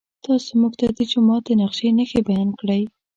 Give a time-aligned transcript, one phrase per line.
[0.25, 2.81] تاسو موږ ته د جومات د نقشې نښې بیان کړئ.